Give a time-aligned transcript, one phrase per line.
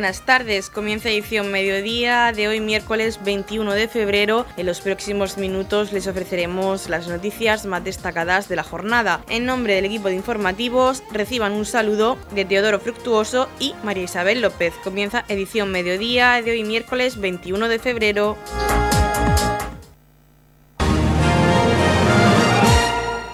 [0.00, 0.70] buenas tardes.
[0.70, 4.46] Comienza edición mediodía de hoy miércoles 21 de febrero.
[4.56, 9.22] En los próximos minutos les ofreceremos las noticias más destacadas de la jornada.
[9.28, 14.40] En nombre del equipo de informativos reciban un saludo de Teodoro Fructuoso y María Isabel
[14.40, 14.72] López.
[14.82, 18.38] Comienza edición mediodía de hoy miércoles 21 de febrero.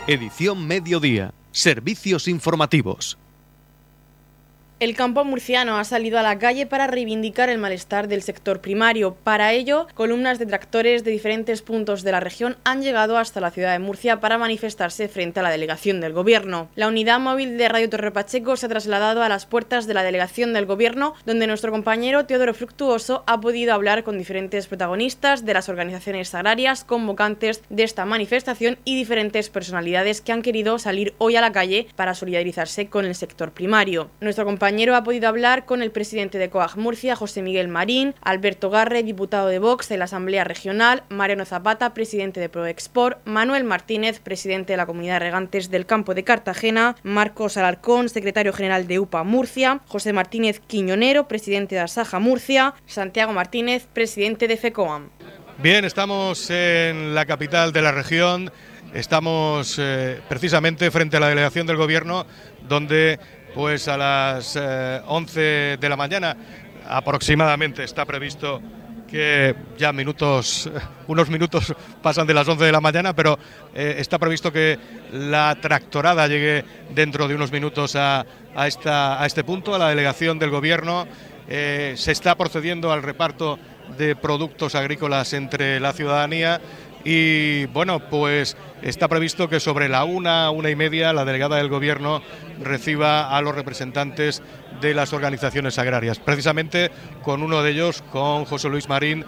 [0.08, 1.32] Edición mediodía.
[1.52, 3.18] Servicios informativos.
[4.78, 9.16] El campo murciano ha salido a la calle para reivindicar el malestar del sector primario.
[9.24, 13.50] Para ello, columnas de tractores de diferentes puntos de la región han llegado hasta la
[13.50, 16.68] ciudad de Murcia para manifestarse frente a la delegación del Gobierno.
[16.74, 20.02] La unidad móvil de Radio Torre Pacheco se ha trasladado a las puertas de la
[20.02, 25.54] delegación del Gobierno, donde nuestro compañero Teodoro Fructuoso ha podido hablar con diferentes protagonistas de
[25.54, 31.36] las organizaciones agrarias convocantes de esta manifestación y diferentes personalidades que han querido salir hoy
[31.36, 34.10] a la calle para solidarizarse con el sector primario.
[34.20, 39.04] Nuestro ha podido hablar con el presidente de COAG Murcia, José Miguel Marín, Alberto Garre,
[39.04, 44.72] diputado de Vox de la Asamblea Regional, Mariano Zapata, presidente de ProExport, Manuel Martínez, presidente
[44.72, 49.22] de la Comunidad de Regantes del Campo de Cartagena, Marcos Alarcón, secretario general de UPA
[49.22, 55.10] Murcia, José Martínez Quiñonero, presidente de Asaja Murcia, Santiago Martínez, presidente de FECOAM.
[55.58, 58.50] Bien, estamos en la capital de la región.
[58.94, 62.24] Estamos eh, precisamente frente a la delegación del Gobierno,
[62.68, 63.18] donde
[63.56, 66.36] pues a las 11 eh, de la mañana
[66.86, 68.60] aproximadamente está previsto
[69.10, 70.70] que ya minutos,
[71.06, 73.38] unos minutos pasan de las 11 de la mañana, pero
[73.74, 74.78] eh, está previsto que
[75.10, 78.26] la tractorada llegue dentro de unos minutos a,
[78.66, 81.06] esta, a este punto, a la delegación del Gobierno.
[81.48, 83.58] Eh, se está procediendo al reparto
[83.96, 86.60] de productos agrícolas entre la ciudadanía
[87.08, 91.68] y bueno, pues está previsto que sobre la una, una y media, la delegada del
[91.68, 92.20] Gobierno
[92.60, 94.42] reciba a los representantes
[94.80, 96.18] de las organizaciones agrarias.
[96.18, 96.90] Precisamente
[97.22, 99.24] con uno de ellos, con José Luis Marín,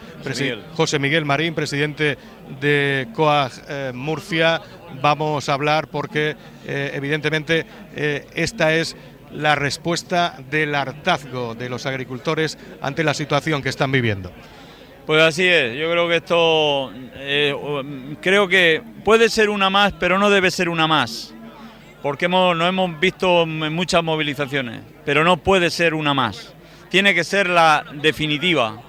[0.74, 2.18] José Miguel, Marín, presidente
[2.60, 4.60] de COAG eh, Murcia,
[5.00, 8.96] vamos a hablar porque eh, evidentemente eh, esta es
[9.32, 14.32] la respuesta del hartazgo de los agricultores ante la situación que están viviendo.
[15.04, 16.92] Pues así es, yo creo que esto,
[18.20, 21.34] creo que puede ser una más, pero no debe ser una más,
[22.02, 26.54] porque hemos, no hemos visto muchas movilizaciones, pero no puede ser una más,
[26.88, 28.82] tiene que ser la definitiva.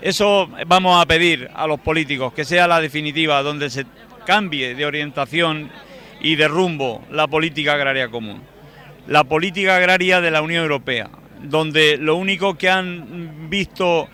[0.00, 3.84] Eso vamos a pedir a los políticos, que sea la definitiva, donde se
[4.24, 5.70] cambie de orientación
[6.20, 8.42] y de rumbo la política agraria común,
[9.06, 11.10] la política agraria de la Unión Europea,
[11.42, 14.08] donde lo único que han visto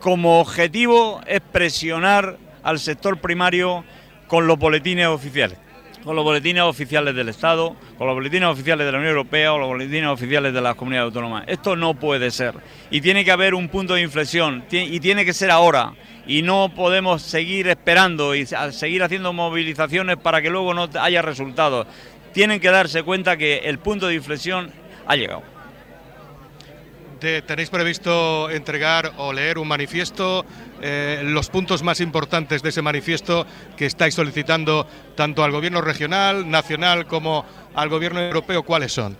[0.00, 3.84] como objetivo es presionar al sector primario
[4.26, 5.58] con los boletines oficiales,
[6.06, 9.58] con los boletines oficiales del Estado, con los boletines oficiales de la Unión Europea o
[9.58, 11.42] los boletines oficiales de las comunidades autónomas.
[11.48, 12.54] Esto no puede ser
[12.92, 16.70] y tiene que haber un punto de inflexión y tiene que ser ahora y no
[16.72, 21.88] podemos seguir esperando y seguir haciendo movilizaciones para que luego no haya resultados.
[22.32, 24.70] Tienen que darse cuenta que el punto de inflexión
[25.08, 25.55] ha llegado
[27.18, 30.44] tenéis previsto entregar o leer un manifiesto,
[30.82, 33.46] eh, los puntos más importantes de ese manifiesto
[33.76, 37.44] que estáis solicitando tanto al gobierno regional, nacional como
[37.74, 39.16] al gobierno europeo, ¿cuáles son?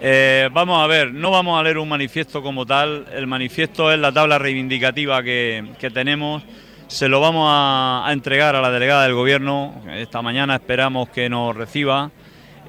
[0.00, 3.98] Eh, vamos a ver, no vamos a leer un manifiesto como tal, el manifiesto es
[3.98, 6.44] la tabla reivindicativa que, tenemos,
[6.86, 11.56] se lo vamos a entregar a la delegada del gobierno, esta mañana esperamos que nos
[11.56, 12.10] reciba.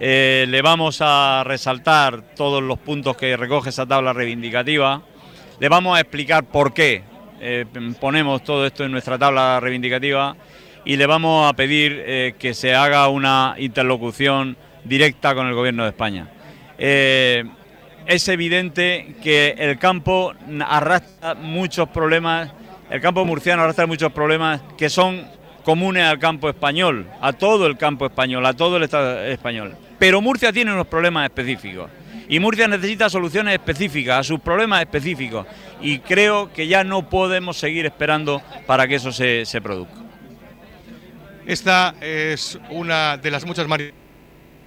[0.02, 5.02] Eh, le vamos a resaltar todos los puntos que recoge esa tabla reivindicativa.
[5.60, 7.04] Le vamos a explicar por qué
[7.42, 7.66] eh,
[8.00, 10.38] ponemos todo esto en nuestra tabla reivindicativa
[10.86, 14.56] y le vamos a pedir eh, que se haga una interlocución
[14.86, 16.30] directa con el Gobierno de España.
[16.78, 20.34] es evidente que el campo
[20.66, 22.50] arrastra muchos problemas,
[22.90, 25.28] el campo murciano arrastra muchos problemas que son
[25.70, 29.76] comunes al campo español, a todo el campo español, a todo el Estado español.
[30.00, 31.92] Pero Murcia tiene unos problemas específicos
[32.28, 35.46] y Murcia necesita soluciones específicas a sus problemas específicos
[35.80, 39.94] y creo que ya no podemos seguir esperando para que eso se, produzca.
[41.46, 43.68] Esta es una de las muchas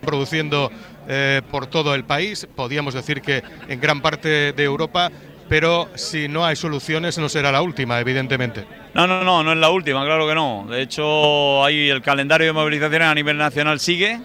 [0.02, 0.70] produciendo
[1.08, 5.10] eh, por todo el país, podríamos decir que en gran parte de Europa,
[5.52, 8.64] pero si no hay soluciones no será la última, evidentemente.
[8.94, 10.64] No, no, no, no es la última, claro que no.
[10.70, 14.18] De hecho, hay el calendario de movilizaciones a nivel nacional sigue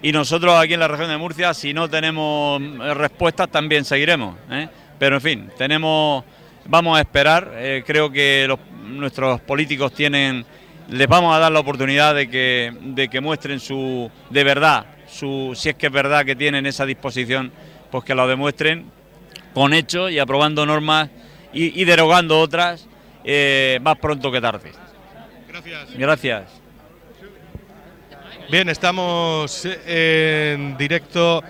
[0.00, 4.36] y nosotros aquí en la región de Murcia, si no tenemos eh, respuestas, también seguiremos.
[4.50, 4.70] ¿eh?
[4.98, 6.24] Pero en fin, tenemos,
[6.64, 7.52] vamos a esperar.
[7.56, 8.48] Eh, creo que
[8.82, 10.46] nuestros políticos tienen,
[10.88, 15.52] les vamos a dar la oportunidad de que, de que muestren su, de verdad, su,
[15.54, 17.52] si es que es verdad que tienen esa disposición,
[17.90, 18.98] pues que lo demuestren.
[19.54, 21.10] Con hechos y aprobando normas
[21.52, 22.86] y, derogando otras
[23.24, 24.72] eh, más pronto que tarde.
[25.48, 25.88] Gracias.
[25.96, 26.60] Gracias.
[28.50, 31.42] Bien, estamos en directo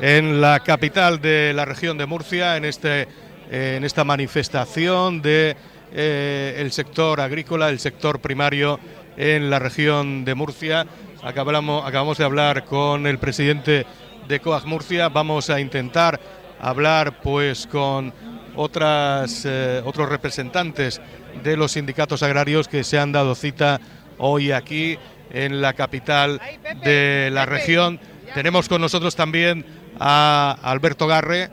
[0.00, 3.08] en la capital de la región de Murcia, en, este,
[3.50, 5.56] en esta manifestación de
[5.92, 8.78] eh, el sector agrícola, el sector primario
[9.16, 10.86] en la región de Murcia.
[11.22, 13.86] Acabamos, acabamos de hablar con el presidente
[14.28, 15.08] de COAG Murcia.
[15.08, 16.20] Vamos a intentar
[16.60, 18.12] hablar pues con
[18.54, 21.00] otras, eh, otros representantes
[21.42, 23.80] de los sindicatos agrarios que se han dado cita
[24.18, 24.98] hoy aquí
[25.30, 26.40] en la capital
[26.82, 28.00] de la región.
[28.34, 29.64] Tenemos con nosotros también
[29.98, 31.50] a Alberto Garre,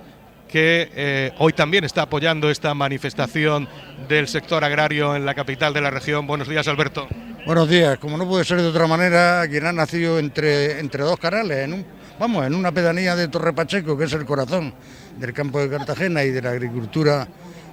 [0.47, 3.67] que eh, hoy también está apoyando esta manifestación
[4.07, 6.27] del sector agrario en la capital de la región.
[6.27, 7.07] Buenos días, Alberto.
[7.45, 7.97] Buenos días.
[7.97, 11.73] Como no puede ser de otra manera, quien ha nacido entre, entre dos canales, en
[11.73, 11.85] un,
[12.19, 14.73] vamos, en una pedanía de Torre Pacheco, que es el corazón
[15.17, 17.27] del campo de Cartagena y de la agricultura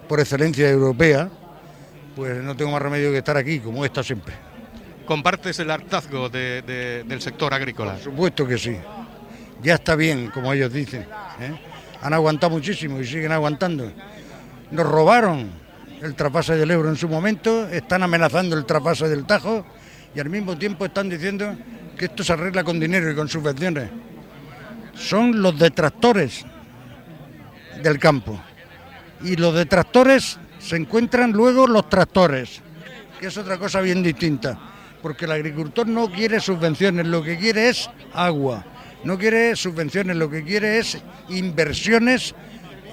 [0.08, 1.28] por excelencia europea,
[2.16, 4.34] pues no tengo más remedio que estar aquí, como está siempre.
[5.06, 7.94] ¿Compartes el hartazgo del sector agrícola?
[7.94, 8.76] Por supuesto que sí.
[9.62, 11.02] Ya está bien, como ellos dicen.
[11.40, 11.52] ¿eh?
[12.02, 13.90] Han aguantado muchísimo y siguen aguantando.
[14.70, 15.50] Nos robaron
[16.00, 19.66] el trapase del euro en su momento, están amenazando el trapase del Tajo
[20.14, 21.54] y al mismo tiempo están diciendo
[21.98, 23.90] que esto se arregla con dinero y con subvenciones.
[24.94, 26.44] Son los detractores
[27.82, 28.40] del campo.
[29.22, 32.60] Y los detractores se encuentran luego los tractores,
[33.18, 34.58] que es otra cosa bien distinta,
[35.02, 38.64] porque el agricultor no quiere subvenciones, lo que quiere es agua,
[39.04, 40.98] no quiere subvenciones, lo que quiere es
[41.28, 42.34] inversiones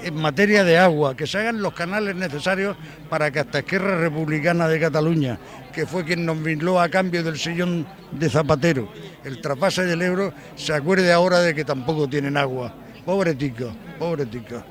[0.03, 2.77] en materia de agua, que se hagan los canales necesarios
[3.09, 5.39] para que hasta Esquerra Republicana de Cataluña,
[5.73, 8.91] que fue quien nos vinló a cambio del sillón de Zapatero,
[9.23, 12.73] el trapase del euro, se acuerde ahora de que tampoco tienen agua.
[13.05, 14.63] Pobre tico, pobre tico.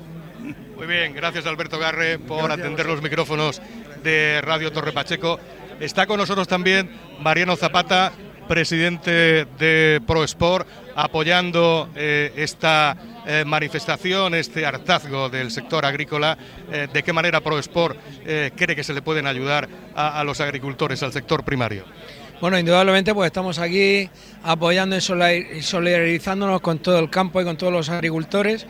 [0.75, 3.61] Muy bien, gracias Alberto Garre por atender los micrófonos
[4.03, 5.39] de Radio Torre Pacheco.
[5.79, 6.89] Está con nosotros también
[7.19, 8.11] Mariano Zapata,
[8.47, 16.35] presidente de ProSport, apoyando eh, esta eh, manifestación, este hartazgo del sector agrícola.
[16.71, 17.97] Eh, ¿De qué manera ProSport
[18.55, 21.85] cree que se le pueden ayudar a, a los agricultores, al sector primario?
[22.41, 24.09] Bueno, indudablemente pues estamos aquí
[24.43, 28.67] apoyando y solidarizándonos con todo el campo y con todos los agricultores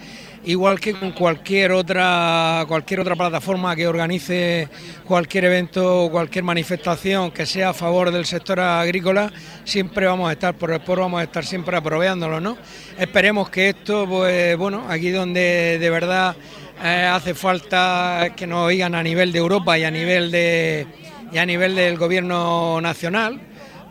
[0.47, 4.69] igual que con cualquier otra, cualquier otra plataforma que organice
[5.05, 9.31] cualquier evento o cualquier manifestación que sea a favor del sector agrícola,
[9.65, 12.57] siempre vamos a estar por el pueblo, vamos a estar siempre apoyándolo, ¿no?
[12.97, 16.35] Esperemos que esto, pues bueno, aquí donde de verdad
[16.81, 20.87] eh, hace falta que nos oigan a nivel de Europa y a nivel de
[21.29, 23.41] y a nivel del gobierno nacional,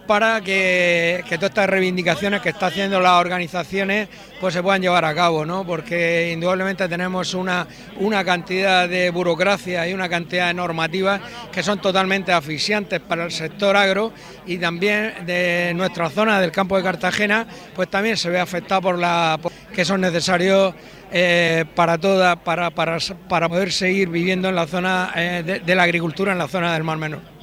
[0.06, 4.08] para que, todas estas reivindicaciones que están haciendo las organizaciones
[4.41, 5.67] pues se puedan llevar a cabo, ¿no?
[5.67, 7.67] porque indudablemente tenemos una,
[7.99, 11.20] una cantidad de burocracia y una cantidad de normativas
[11.53, 14.12] que son totalmente asfixiantes para el sector agro
[14.47, 18.99] y también de nuestra zona del campo de Cartagena pues también se ve afectada por
[18.99, 19.38] la
[19.75, 20.75] que son necesarios
[21.12, 22.99] eh, para toda para, para,
[23.29, 26.82] para, poder seguir viviendo en la zona eh, de la agricultura en la zona del
[26.82, 27.37] Mar Menor.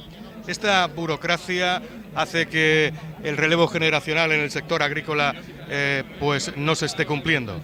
[0.46, 1.80] Esta burocracia
[2.14, 5.34] hace que el relevo generacional en el sector agrícola
[5.68, 7.60] eh, pues no se esté cumpliendo.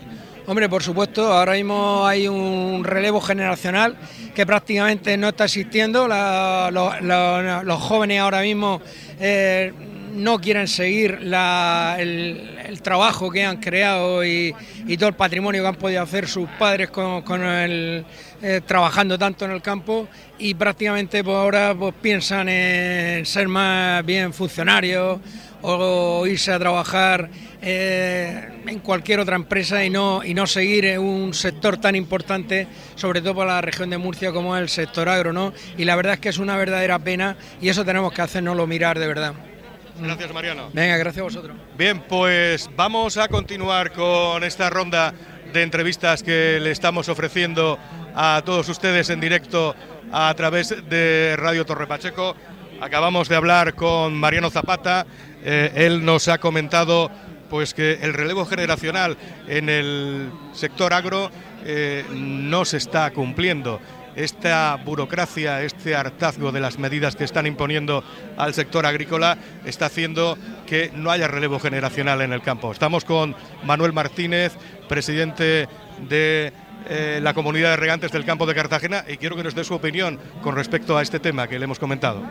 [0.47, 3.97] Hombre, por supuesto, ahora mismo hay un relevo generacional
[4.35, 6.09] que prácticamente no está existiendo.
[6.09, 8.81] los jóvenes ahora mismo
[9.21, 9.73] eh,
[10.13, 14.55] no quieren seguir el, trabajo que han creado y,
[14.99, 18.05] todo el patrimonio que han podido hacer sus padres con, el,
[18.43, 20.09] eh, trabajando tanto en el campo
[20.39, 25.21] y prácticamente por ahora pues, piensan en ser más bien funcionarios
[25.63, 27.29] o irse a trabajar
[27.63, 32.67] eh, en cualquier otra empresa y no, y no seguir en un sector tan importante,
[32.95, 35.53] sobre todo para la región de Murcia como es el sector agro.
[35.77, 38.99] Y la verdad es que es una verdadera pena y eso tenemos que hacernoslo mirar
[38.99, 39.50] de verdad.
[40.01, 40.71] Gracias, Mariano.
[40.73, 41.57] Venga, gracias a vosotros.
[41.77, 45.13] Bien, pues vamos a continuar con esta ronda
[45.53, 47.79] de entrevistas que le estamos ofreciendo
[48.15, 49.75] a todos ustedes en directo
[50.13, 52.35] a través de Radio Torre Pacheco.
[52.81, 55.07] Acabamos de hablar con Mariano Zapata.
[55.45, 57.11] Eh, él nos ha comentado
[57.51, 61.31] pues que el relevo generacional en el sector agro
[61.65, 63.81] eh, no se está cumpliendo
[64.25, 68.05] esta burocracia, este hartazgo de las medidas que están imponiendo
[68.37, 70.37] al sector agrícola está haciendo
[70.67, 72.73] que no haya relevo generacional en el campo.
[72.73, 73.35] Estamos con
[73.65, 74.53] Manuel Martínez,
[74.89, 75.69] presidente
[76.09, 76.53] de
[76.89, 79.75] eh, la comunidad de regantes del campo de Cartagena y quiero que nos dé su
[79.75, 82.23] opinión con respecto a este tema que le hemos comentado.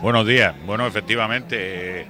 [0.00, 0.54] Buenos días.
[0.66, 2.06] Bueno, efectivamente, Eh,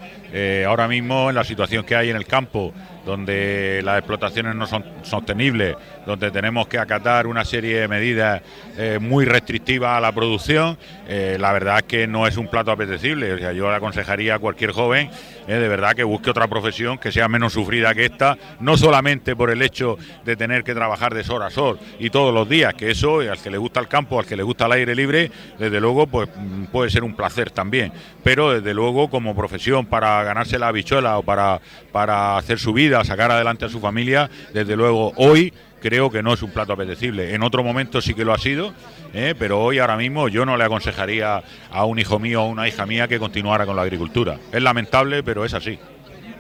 [0.67, 2.73] ahora mismo, en la situación que hay en el campo,
[3.05, 5.77] donde las explotaciones no son sostenibles,
[6.07, 8.43] donde tenemos que acatar una serie de medidas
[8.77, 12.71] eh, muy restrictivas a la producción, eh, la verdad es que no es un plato
[12.71, 13.55] apetecible.
[13.55, 15.11] Yo le aconsejaría a cualquier joven
[15.47, 19.37] eh, de verdad que busque otra profesión que sea menos sufrida que esta, no solamente
[19.37, 22.73] por el hecho de tener que trabajar de sol a sol y todos los días,
[22.73, 25.31] que eso, al que le gusta el campo, al que le gusta el aire libre,
[25.59, 27.93] desde luego pues mm, puede ser un placer también.
[28.23, 31.61] Pero desde luego como profesión para ganarse la bichuela o para,
[31.93, 35.53] para hacer su vida, sacar adelante a su familia, desde luego hoy
[35.85, 37.35] creo que no es un plato apetecible.
[37.35, 38.73] En otro momento sí que lo ha sido,
[39.13, 39.35] ¿eh?
[39.39, 42.67] pero hoy, ahora mismo, yo no le aconsejaría a un hijo mío o a una
[42.67, 44.39] hija mía que continuara con la agricultura.
[44.51, 45.79] Es lamentable, pero es así.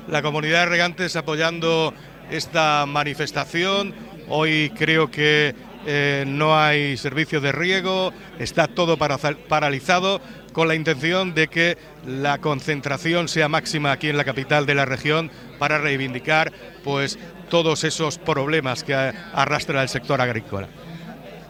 [0.09, 1.93] La comunidad de regantes apoyando
[2.31, 3.95] esta manifestación.
[4.29, 5.55] Hoy creo que
[5.87, 10.23] eh, no hay servicio de riego, está todo paralizado
[10.55, 14.87] con la intención de que la concentración sea máxima aquí en la capital de la
[14.87, 17.19] región para reivindicar pues
[17.51, 20.69] todos esos problemas que arrastra el sector agrícola.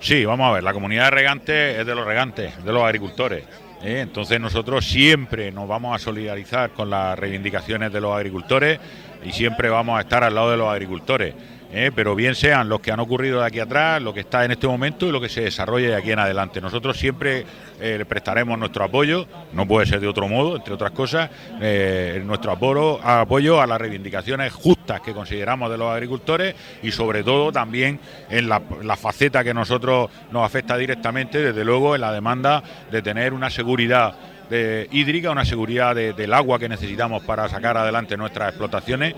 [0.00, 3.44] Sí, vamos a ver, la comunidad de regantes es de los regantes, de los agricultores.
[3.82, 4.00] ¿eh?
[4.00, 8.80] Entonces nosotros siempre nos vamos a solidarizar con las reivindicaciones de los agricultores
[9.22, 11.34] y siempre vamos a estar al lado de los agricultores.
[11.74, 11.90] ¿Eh?
[11.94, 14.66] pero bien sean los que han ocurrido de aquí atrás, lo que está en este
[14.66, 16.60] momento y lo que se desarrolle de aquí en adelante.
[16.60, 17.44] Nosotros siempre
[17.80, 21.28] eh, le prestaremos nuestro apoyo, no puede ser de otro modo, entre otras cosas,
[21.60, 27.50] eh, nuestro apoyo, a las reivindicaciones justas que consideramos de los agricultores y sobre todo
[27.50, 27.98] también
[28.30, 28.60] en la,
[28.96, 34.14] faceta que nosotros nos afecta directamente, desde luego en la demanda de tener una seguridad
[34.50, 39.14] hídrica, una seguridad del agua que necesitamos para sacar adelante nuestras explotaciones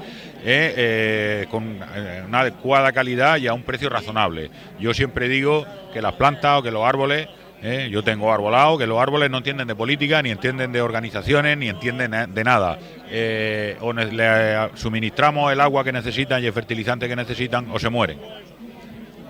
[1.50, 1.80] con
[2.28, 4.50] una adecuada calidad y a un precio razonable.
[4.78, 7.28] Yo siempre digo que las plantas o que los árboles
[7.62, 7.88] ¿eh?
[7.90, 11.68] Yo tengo arbolado, que los árboles no entienden de política, ni entienden de organizaciones, ni
[11.68, 12.78] entienden de nada.
[13.10, 17.78] Eh, o le eh, suministramos el agua que necesitan y el fertilizante que necesitan o
[17.78, 18.18] se mueren.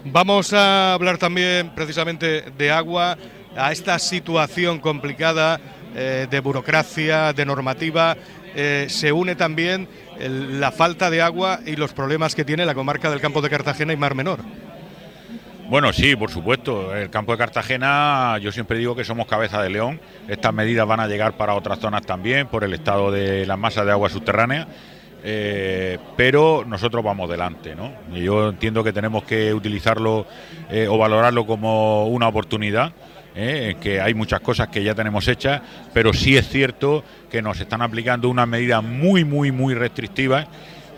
[0.04, 3.16] Vamos a hablar también precisamente de agua,
[3.56, 5.58] a esta situación complicada
[5.96, 8.16] de burocracia, de normativa.
[8.54, 9.88] se une también
[10.18, 13.92] la falta de agua y los problemas que tiene la comarca del campo de Cartagena
[13.92, 14.40] y Mar Menor.
[15.68, 16.94] Bueno, sí, por supuesto.
[16.94, 20.00] El campo de Cartagena, yo siempre digo que somos cabeza de león.
[20.28, 23.84] Estas medidas van a llegar para otras zonas también por el estado de las masas
[23.84, 24.68] de agua subterránea.
[25.24, 27.92] Eh, pero nosotros vamos delante, ¿no?
[28.12, 30.24] Y yo entiendo que tenemos que utilizarlo
[30.70, 32.92] eh, o valorarlo como una oportunidad.
[33.36, 33.76] ¿Eh?
[33.80, 35.60] que hay muchas cosas que ya tenemos hechas,
[35.92, 40.46] pero sí es cierto que nos están aplicando unas medidas muy, muy, muy restrictivas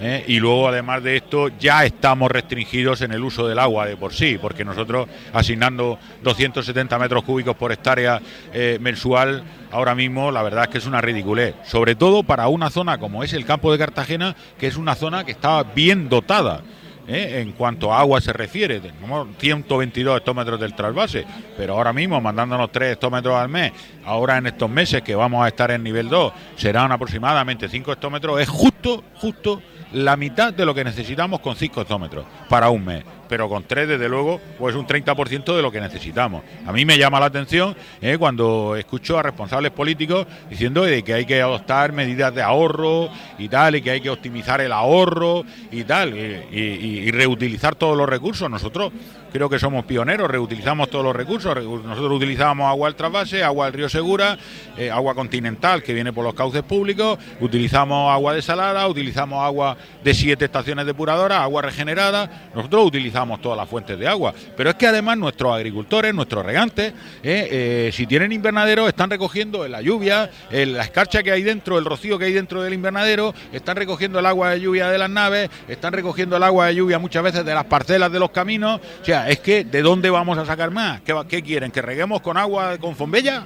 [0.01, 0.25] ¿eh?
[0.27, 4.15] y luego además de esto ya estamos restringidos en el uso del agua de por
[4.15, 8.21] sí, porque nosotros asignando 270 metros cúbicos por hectárea
[8.53, 12.71] eh, mensual, ahora mismo la verdad es que es una ridiculez, sobre todo para una
[12.71, 16.63] zona como es el campo de Cartagena, que es una zona que está bien dotada.
[17.09, 17.41] ¿Eh?
[17.41, 21.25] en cuanto a agua se refiere, tenemos 122 hectómetros del trasvase,
[21.57, 23.73] pero ahora mismo mandándonos 3 hectómetros al mes,
[24.05, 28.41] ahora en estos meses que vamos a estar en nivel 2, serán aproximadamente 5 hectómetros,
[28.41, 33.05] es justo, justo la mitad de lo que necesitamos con 5 hectómetros para un mes
[33.29, 36.43] pero con tres, desde luego, pues un 30% de lo que necesitamos.
[36.67, 41.27] A mí me llama la atención eh, cuando escucho a responsables políticos diciendo que hay
[41.27, 45.85] que adoptar medidas de ahorro y tal, y que hay que optimizar el ahorro y
[45.85, 48.49] tal, y, reutilizar todos los recursos.
[48.51, 48.93] Nosotros
[49.39, 51.55] creo que somos pioneros, reutilizamos todos los recursos.
[51.55, 54.37] Nosotros utilizamos agua del trasvase, agua del río Segura,
[54.77, 60.13] eh, agua continental que viene por los cauces públicos, utilizamos agua desalada, utilizamos agua de
[60.13, 62.51] siete estaciones depuradoras, agua regenerada.
[62.53, 64.35] Nosotros utilizamos todas las fuentes de agua.
[64.57, 66.93] Pero es que además nuestros agricultores, nuestros regantes,
[67.23, 71.85] eh, eh, si tienen invernaderos, están recogiendo la lluvia, la escarcha que hay dentro, el
[71.85, 75.49] rocío que hay dentro del invernadero, están recogiendo el agua de lluvia de las naves,
[75.69, 78.81] están recogiendo el agua de lluvia muchas veces de las parcelas de los caminos.
[79.01, 81.01] O sea, es que ¿de dónde vamos a sacar más?
[81.03, 81.71] ¿Qué, qué quieren?
[81.71, 83.45] ¿Que reguemos con agua con fombella?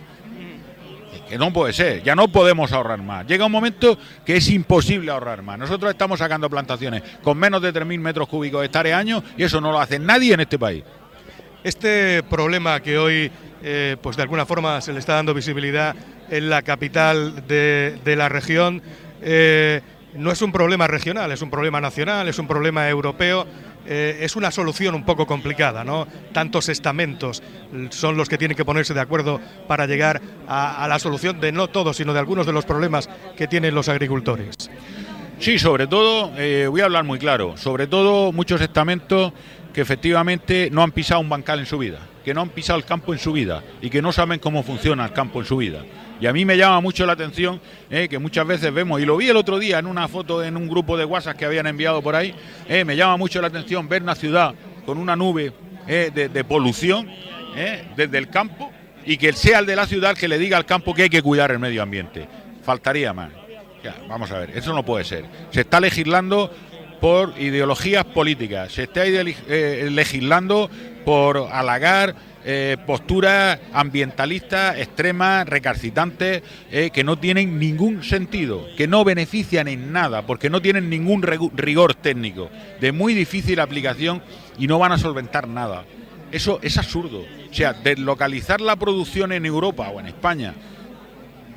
[1.28, 3.26] que no puede ser, ya no podemos ahorrar más.
[3.26, 5.58] Llega un momento que es imposible ahorrar más.
[5.58, 9.58] Nosotros estamos sacando plantaciones con menos de 3.000 metros cúbicos de hectárea año y eso
[9.58, 10.84] no lo hace nadie en este país.
[11.64, 13.30] Este problema que hoy,
[13.62, 15.96] eh, pues de alguna forma se le está dando visibilidad
[16.28, 18.82] en la capital de, la región,
[19.22, 19.80] eh,
[20.14, 23.46] no es un problema regional, es un problema nacional, es un problema europeo
[23.86, 26.06] eh, es una solución un poco complicada, ¿no?
[26.32, 27.42] Tantos estamentos
[27.90, 31.68] son los que tienen que ponerse de acuerdo para llegar a, la solución de no
[31.68, 34.54] todos, sino de algunos de los problemas que tienen los agricultores.
[35.38, 39.32] Sí, sobre todo, eh, voy a hablar muy claro, sobre todo muchos estamentos
[39.72, 42.84] que efectivamente no han pisado un bancal en su vida, que no han pisado el
[42.84, 45.82] campo en su vida y que no saben cómo funciona el campo en su vida.
[46.22, 47.60] Y a mí me llama mucho la atención
[47.90, 50.56] eh, que muchas veces vemos, y lo vi el otro día en una foto en
[50.56, 52.32] un grupo de WhatsApp que habían enviado por ahí,
[52.68, 54.54] eh, me llama mucho la atención ver una ciudad
[54.86, 55.52] con una nube
[55.88, 57.10] eh, de, polución
[57.96, 58.70] desde el campo
[59.04, 61.22] y que sea el de la ciudad que le diga al campo que hay que
[61.22, 62.28] cuidar el medio ambiente.
[62.62, 63.32] Faltaría más.
[64.08, 65.24] vamos a ver, eso no puede ser.
[65.50, 66.52] Se está legislando
[67.00, 70.70] por ideologías políticas, se está legislando
[71.04, 72.14] por halagar
[72.44, 79.92] eh, posturas ambientalistas extremas, recalcitrantes, eh, que no tienen ningún sentido, que no benefician en
[79.92, 84.22] nada, porque no tienen ningún rigor técnico, de muy difícil aplicación
[84.58, 85.84] y no van a solventar nada.
[86.32, 87.20] Eso es absurdo.
[87.50, 90.54] O sea, deslocalizar la producción en Europa o en España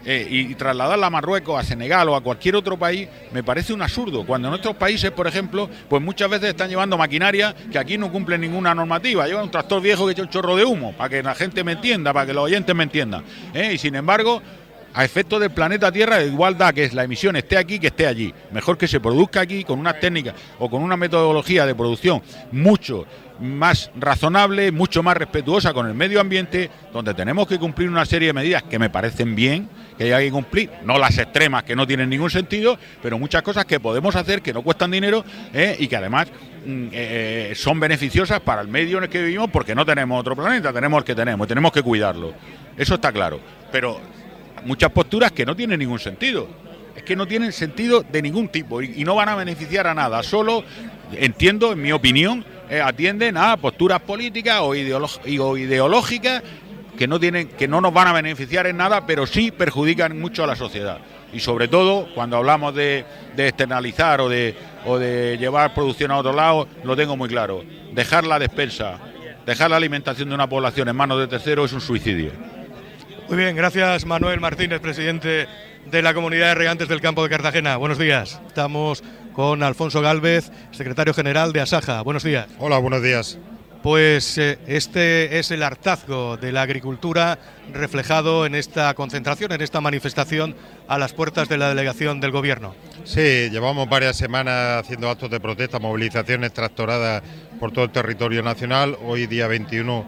[0.06, 3.82] eh, y, trasladarla a Marruecos, a Senegal o a cualquier otro país, me parece un
[3.82, 4.26] absurdo.
[4.26, 8.12] Cuando en nuestros países, por ejemplo, pues muchas veces están llevando maquinaria que aquí no
[8.12, 9.26] cumple ninguna normativa.
[9.26, 11.72] Llevan un tractor viejo que echa un chorro de humo, para que la gente me
[11.72, 13.24] entienda, para que los oyentes me entiendan.
[13.54, 13.72] ¿eh?
[13.74, 14.42] Y sin embargo,
[14.96, 18.34] a efectos del planeta Tierra de igualdad que la emisión esté aquí que esté allí.
[18.52, 22.22] Mejor que se produzca aquí con unas técnicas o con una metodología de producción
[22.52, 23.06] mucho
[23.40, 28.28] más razonable, mucho más respetuosa con el medio ambiente, donde tenemos que cumplir una serie
[28.28, 31.88] de medidas que me parecen bien, que hay que cumplir, no las extremas que no
[31.88, 35.24] tienen ningún sentido, pero muchas cosas que podemos hacer que no cuestan dinero
[35.54, 36.28] eh, y que además
[36.66, 36.90] mm, eh,
[37.52, 40.74] eh, son beneficiosas para el medio en el que vivimos porque no tenemos otro planeta,
[40.74, 42.34] tenemos el que tenemos tenemos que cuidarlo.
[42.78, 43.40] Eso está claro.
[43.72, 44.00] Pero
[44.66, 46.48] muchas posturas que no tienen ningún sentido.
[46.96, 50.24] Es que no tienen sentido de ningún tipo y, no van a beneficiar a nada.
[50.24, 50.64] Solo,
[51.12, 52.46] entiendo, en mi opinión,
[52.84, 56.42] atienden a posturas políticas o ideológicas
[56.98, 60.44] que no tienen, que no nos van a beneficiar en nada, pero sí perjudican mucho
[60.44, 61.00] a la sociedad.
[61.34, 63.06] Y sobre todo, cuando hablamos de,
[63.38, 67.64] externalizar o de, o de llevar producción a otro lado, lo tengo muy claro.
[67.94, 69.00] Dejar la despensa,
[69.46, 72.32] dejar la alimentación de una población en manos de terceros es un suicidio.
[73.28, 75.48] Muy bien, gracias Manuel Martínez, presidente
[75.86, 77.76] de la Comunidad de Regantes del Campo de Cartagena.
[77.78, 78.40] Buenos días.
[78.48, 82.02] Estamos con Alfonso Galvez, secretario general de Asaja.
[82.02, 82.48] Buenos días.
[82.60, 83.38] Hola, buenos días
[83.86, 87.38] pues eh, este es el hartazgo de la agricultura
[87.72, 90.56] reflejado en esta concentración, en esta manifestación
[90.88, 92.74] a las puertas de la delegación del Gobierno.
[93.04, 97.22] Sí, llevamos varias semanas haciendo actos de protesta, movilizaciones tractoradas
[97.60, 98.98] por todo el territorio nacional.
[99.06, 100.04] Hoy, día 21,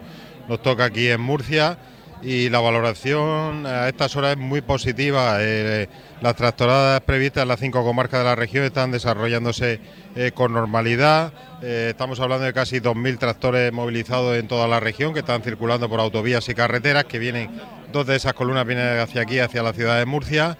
[0.48, 1.78] nos toca aquí en Murcia
[2.20, 5.36] y la valoración a estas horas es muy positiva.
[5.38, 5.88] Eh,
[6.20, 9.80] las tractoradas previstas en las cinco comarcas de la región están desarrollándose
[10.16, 11.32] eh, con normalidad.
[11.62, 15.88] Eh, estamos hablando de casi 2.000 tractores movilizados en toda la región que están circulando
[15.88, 17.50] por autovías y carreteras, que vienen,
[17.92, 20.58] dos de esas columnas vienen hacia aquí, hacia la ciudad de Murcia.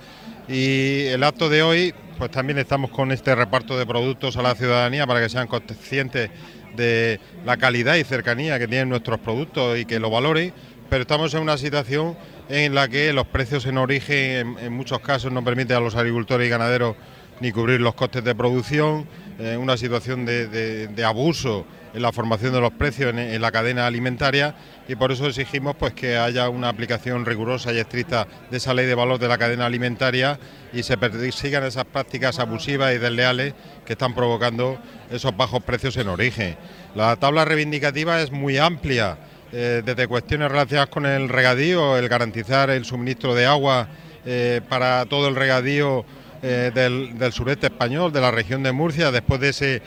[0.48, 4.54] Y el acto de hoy, pues también estamos con este reparto de productos a la
[4.54, 6.30] ciudadanía para que sean conscientes
[6.76, 10.52] de la calidad y cercanía que tienen nuestros productos y que lo valoren,
[10.88, 12.16] pero estamos en una situación
[12.48, 16.46] en la que los precios en origen en, muchos casos no permiten a los agricultores
[16.46, 16.96] y ganaderos
[17.40, 19.06] ni cubrir los costes de producción,
[19.38, 24.56] en una situación de, abuso en la formación de los precios en, la cadena alimentaria
[24.88, 28.86] y por eso exigimos pues que haya una aplicación rigurosa y estricta de esa ley
[28.86, 30.40] de valor de la cadena alimentaria
[30.72, 33.54] y se persigan esas prácticas abusivas y desleales
[33.86, 34.78] que están provocando
[35.10, 36.56] esos bajos precios en origen.
[36.96, 39.18] La tabla reivindicativa es muy amplia
[39.50, 43.88] eh, desde cuestiones relacionadas con el regadío, el garantizar el suministro de agua
[44.26, 46.04] eh, para todo el regadío
[46.42, 49.82] eh, del, sureste español, de la región de Murcia, después de ese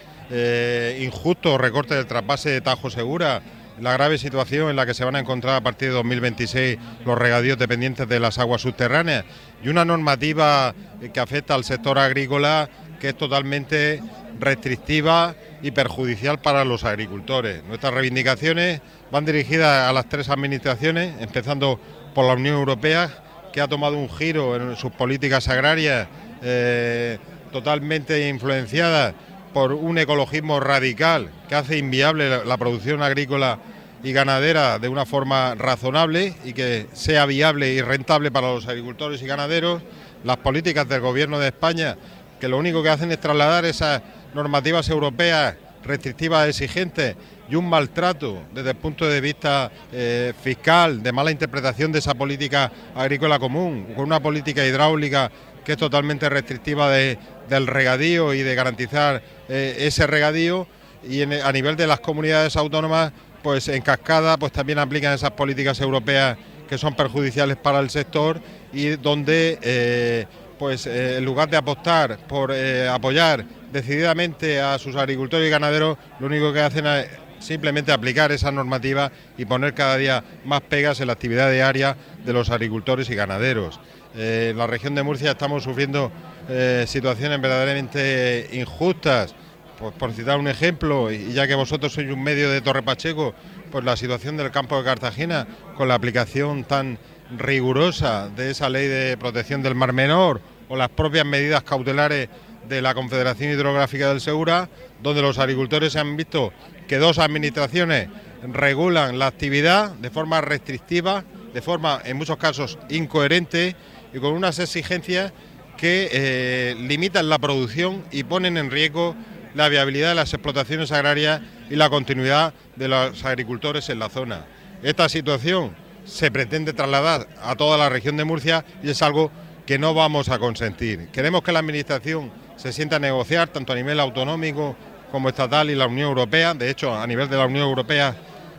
[1.01, 3.41] injusto recorte del trasvase de Tajo Segura,
[3.79, 7.17] la grave situación en la que se van a encontrar a partir de 2026 los
[7.17, 9.25] regadíos dependientes de las aguas subterráneas
[9.61, 10.73] y una normativa
[11.13, 12.69] que afecta al sector agrícola
[13.01, 13.99] que es totalmente
[14.39, 15.33] restrictiva
[15.63, 17.63] y perjudicial para los agricultores.
[17.63, 18.79] Nuestras reivindicaciones
[19.11, 21.79] van dirigidas a las tres administraciones, empezando
[22.13, 23.09] por la Unión Europea,
[23.51, 26.07] que ha tomado un giro en sus políticas agrarias
[26.43, 27.17] eh,
[27.51, 29.15] totalmente influenciadas
[29.51, 33.57] por un ecologismo radical que hace inviable la producción agrícola
[34.03, 39.21] y ganadera de una forma razonable y que sea viable y rentable para los agricultores
[39.23, 39.81] y ganaderos,
[40.23, 41.97] las políticas del Gobierno de España,
[42.41, 44.01] que lo único que hacen es trasladar esas
[44.33, 47.15] normativas europeas restrictivas exigentes
[47.47, 52.15] y un maltrato desde el punto de vista eh, fiscal, de mala interpretación de esa
[52.15, 55.31] política agrícola común, con una política hidráulica
[55.63, 60.67] que es totalmente restrictiva del regadío y de garantizar eh, ese regadío.
[61.07, 63.11] Y a nivel de las comunidades autónomas
[63.43, 68.39] pues en cascada pues también aplican esas políticas europeas que son perjudiciales para el sector
[68.71, 70.25] y donde eh,
[70.61, 73.43] pues en lugar de apostar por apoyar
[73.73, 77.07] decididamente a sus agricultores y ganaderos, lo único que hacen es
[77.39, 82.31] simplemente aplicar esa normativa y poner cada día más pegas en la actividad diaria de
[82.31, 83.79] los agricultores y ganaderos.
[84.15, 86.11] Eh, en la región de Murcia estamos sufriendo
[86.47, 89.33] eh, situaciones verdaderamente injustas.
[89.79, 93.33] Pues por citar un ejemplo, y ya que vosotros sois un medio de Torre Pacheco,
[93.71, 96.99] pues la situación del campo de Cartagena con la aplicación tan
[97.35, 100.41] rigurosa de esa ley de protección del Mar Menor
[100.71, 102.29] o las propias medidas cautelares
[102.69, 104.69] de la Confederación Hidrográfica del Segura,
[105.03, 106.53] donde los agricultores han visto
[106.87, 108.07] que dos administraciones
[108.41, 113.75] regulan la actividad de forma restrictiva, de forma en muchos casos incoherente
[114.13, 115.33] y con unas exigencias
[115.75, 119.13] que eh, limitan la producción y ponen en riesgo
[119.53, 124.45] la viabilidad de las explotaciones agrarias y la continuidad de los agricultores en la zona.
[124.83, 129.31] Esta situación se pretende trasladar a toda la región de Murcia y es algo
[129.65, 131.07] que no vamos a consentir.
[131.09, 134.75] Queremos que la Administración se sienta a negociar tanto a nivel autonómico
[135.11, 136.53] como estatal y la Unión Europea.
[136.53, 138.15] De hecho, a nivel de la Unión Europea,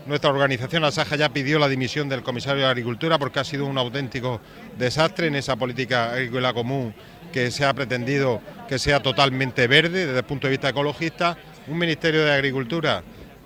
[0.06, 3.78] nuestra organización Asaja ya pidió la dimisión del comisario de Agricultura porque ha sido un
[3.78, 4.40] auténtico
[4.78, 6.94] desastre en esa política agrícola común
[7.32, 11.36] que se ha pretendido que sea totalmente verde desde el punto de vista ecologista.
[11.68, 13.02] Un Ministerio de Agricultura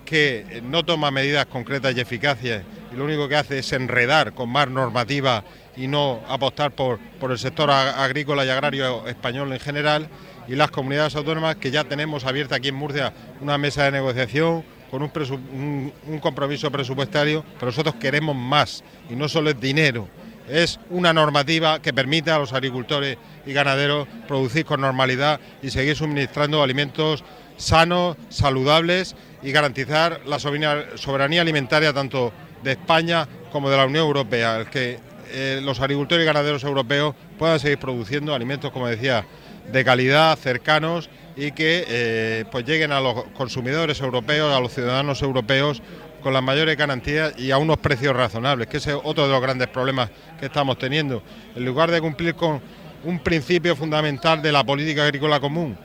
[0.07, 4.49] que no toma medidas concretas y eficaces y lo único que hace es enredar con
[4.49, 5.43] más normativa
[5.75, 10.07] y no apostar por, por el sector agrícola y agrario español en general
[10.47, 14.63] y las comunidades autónomas que ya tenemos abierta aquí en Murcia una mesa de negociación
[14.89, 20.07] con un, un, compromiso presupuestario, pero nosotros queremos más y no solo es dinero,
[20.47, 25.97] es una normativa que permita a los agricultores y ganaderos producir con normalidad y seguir
[25.97, 27.25] suministrando alimentos
[27.57, 34.57] sanos, saludables y garantizar la soberanía alimentaria tanto de España como de la Unión Europea,
[34.57, 34.99] el que
[35.31, 39.25] eh, los agricultores y ganaderos europeos puedan seguir produciendo alimentos, como decía,
[39.71, 45.21] de calidad, cercanos y que eh, pues lleguen a los consumidores europeos, a los ciudadanos
[45.21, 45.81] europeos
[46.21, 49.41] con las mayores garantías y a unos precios razonables, que ese es otro de los
[49.41, 51.21] grandes problemas que estamos teniendo.
[51.55, 52.61] En lugar de cumplir con
[53.03, 55.77] un principio fundamental de la política agrícola común,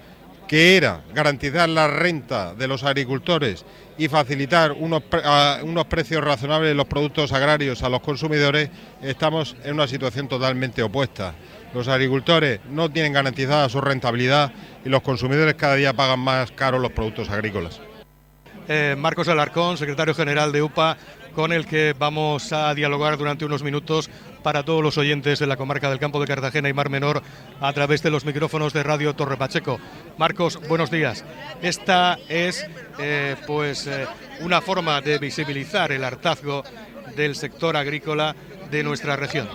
[0.52, 3.64] que era garantizar la renta de los agricultores
[3.96, 5.02] y facilitar unos,
[5.88, 8.68] precios razonables de los productos agrarios a los consumidores,
[9.00, 11.34] estamos en una situación totalmente opuesta.
[11.72, 14.52] Los agricultores no tienen garantizada su rentabilidad
[14.84, 17.80] y los consumidores cada día pagan más caros los productos agrícolas.
[18.68, 20.98] Eh, Marcos Alarcón, secretario general de UPA,
[21.34, 24.10] con el que vamos a dialogar durante unos minutos
[24.42, 27.22] para todos los oyentes de la comarca del Campo de Cartagena y Mar Menor
[27.60, 29.78] a través de los micrófonos de Radio Torre Pacheco.
[30.18, 31.24] Marcos, buenos días.
[31.62, 32.66] Esta es
[32.98, 34.06] eh, pues eh,
[34.40, 36.64] una forma de visibilizar el hartazgo
[37.16, 38.34] del sector agrícola
[38.70, 39.48] de nuestra región.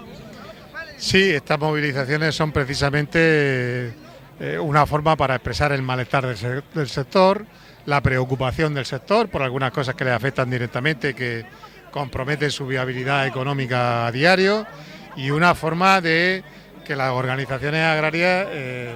[0.98, 3.94] Sí, estas movilizaciones son precisamente
[4.40, 7.46] eh, una forma para expresar el malestar del, sector,
[7.88, 11.44] la preocupación del sector por algunas cosas que le afectan directamente, que
[11.92, 14.68] comprometen su viabilidad económica a diario,
[15.16, 16.44] y una forma de
[16.86, 18.96] que las organizaciones agrarias, eh,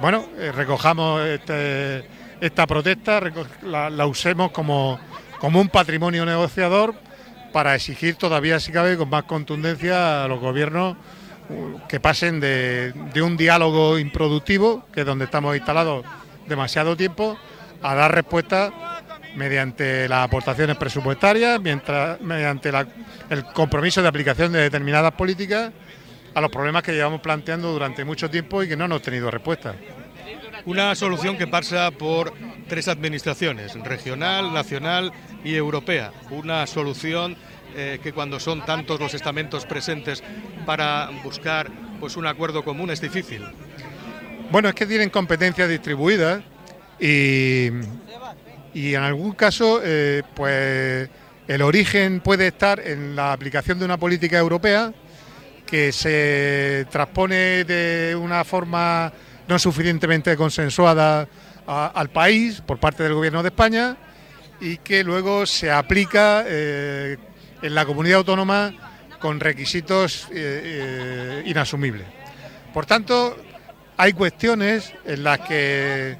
[0.00, 2.04] bueno, eh, recojamos este,
[2.40, 3.20] esta protesta,
[3.62, 4.98] la, usemos como,
[5.38, 6.94] como un patrimonio negociador
[7.52, 10.96] para exigir todavía, si cabe, con más contundencia a los gobiernos
[11.88, 16.04] que pasen de, un diálogo improductivo, que es donde estamos instalados
[16.46, 17.38] demasiado tiempo,
[17.82, 19.02] a dar respuesta
[19.36, 22.70] mediante las aportaciones presupuestarias, mientras, mediante
[23.30, 25.72] el compromiso de aplicación de determinadas políticas
[26.34, 29.74] a los problemas que llevamos planteando durante mucho tiempo y que no hemos tenido respuesta.
[30.66, 32.32] Una solución que pasa por
[32.68, 35.12] tres administraciones, regional, nacional
[35.44, 36.12] y europea.
[36.30, 37.36] Una solución
[37.76, 40.22] eh, que cuando son tantos los estamentos presentes
[40.64, 43.44] para buscar pues un acuerdo común es difícil.
[44.50, 46.42] Bueno, es que tienen competencias distribuidas
[46.98, 47.68] y,
[48.72, 51.10] y en algún caso eh, pues
[51.48, 54.94] el origen puede estar en la aplicación de una política europea
[55.66, 59.12] que se transpone de una forma
[59.48, 61.28] no suficientemente consensuada
[61.66, 63.96] al país por parte del Gobierno de España
[64.60, 67.18] y que luego se aplica eh,
[67.62, 68.72] en la comunidad autónoma
[69.18, 72.06] con requisitos eh, eh, inasumibles.
[72.72, 73.36] Por tanto,
[73.96, 76.16] hay cuestiones en las que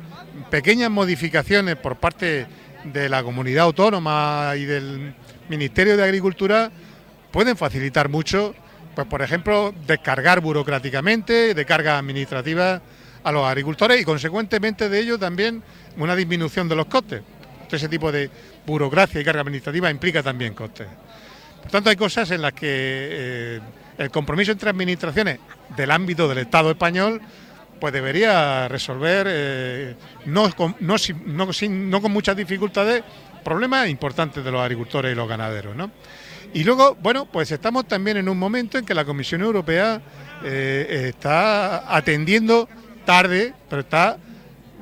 [0.50, 2.46] pequeñas modificaciones por parte
[2.84, 5.14] de la comunidad autónoma y del
[5.48, 6.70] Ministerio de Agricultura
[7.30, 8.54] pueden facilitar mucho,
[8.94, 12.80] pues por ejemplo, descargar burocráticamente, de cargas administrativas
[13.22, 15.62] a los agricultores y consecuentemente de ello también
[15.96, 17.22] una disminución de los costes.
[17.70, 18.30] Ese tipo de
[18.64, 20.86] burocracia y carga administrativa implica también costes.
[21.66, 23.60] Por tanto, hay cosas en las que eh,
[23.98, 25.40] el compromiso entre administraciones
[25.76, 27.20] del ámbito del Estado español
[27.80, 33.02] pues debería resolver, eh, no, con, muchas dificultades,
[33.42, 35.74] problemas importantes de los agricultores y los ganaderos.
[35.74, 35.90] ¿no?
[36.54, 40.00] Y luego, bueno, pues estamos también en un momento en que la Comisión Europea
[40.44, 42.68] eh, está atendiendo
[43.04, 44.18] tarde, pero está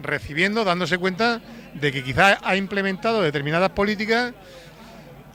[0.03, 1.41] recibiendo, dándose cuenta
[1.73, 4.35] de que quizás ha implementado determinadas políticas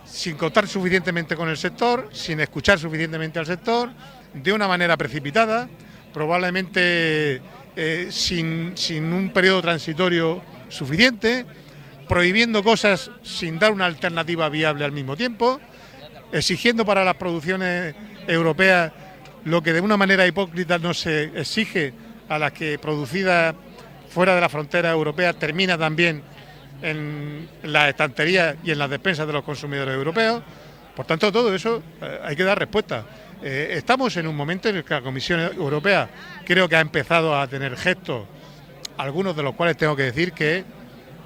[0.10, 3.92] sin contar suficientemente con el sector, sin escuchar suficientemente al sector,
[4.34, 5.70] de una manera precipitada,
[6.14, 7.42] probablemente
[7.76, 11.46] eh, sin, sin un periodo transitorio suficiente,
[12.08, 15.60] prohibiendo cosas sin dar una alternativa viable al mismo tiempo,
[16.32, 17.96] exigiendo para las producciones
[18.28, 18.92] europeas
[19.46, 21.94] lo que de una manera hipócrita no se exige
[22.28, 23.56] a las que producidas
[24.10, 26.24] fuera de la frontera europea termina también
[26.82, 30.42] en las estanterías y en las despensas de los consumidores europeos.
[30.96, 33.06] Por tanto, todo eso eh, hay que dar respuesta.
[33.42, 36.10] Eh, estamos en un momento en el que la Comisión Europea
[36.46, 38.26] creo que ha empezado a tener gestos,
[38.98, 40.66] algunos de los cuales tengo que decir que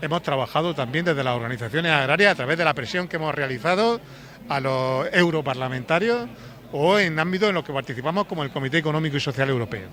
[0.02, 4.00] hemos trabajado también desde las organizaciones agrarias a través de la presión que hemos realizado
[4.50, 6.28] a los europarlamentarios
[6.72, 9.88] o en ámbitos en los que participamos como el Comité Económico y Social Europeo.